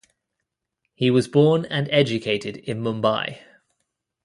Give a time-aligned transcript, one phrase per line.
[0.95, 3.37] He was born and educated in Mumbai.